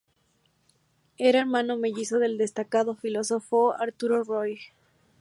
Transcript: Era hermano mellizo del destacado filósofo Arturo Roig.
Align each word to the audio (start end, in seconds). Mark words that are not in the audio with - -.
Era 1.19 1.41
hermano 1.41 1.77
mellizo 1.77 2.17
del 2.17 2.39
destacado 2.39 2.95
filósofo 2.95 3.73
Arturo 3.73 4.23
Roig. 4.23 4.57